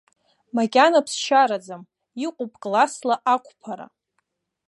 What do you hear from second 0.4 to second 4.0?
Макьана ԥсшьараӡам, иҟоуп классла ақәԥара.